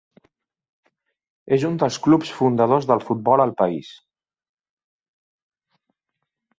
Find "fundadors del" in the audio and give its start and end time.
2.39-3.05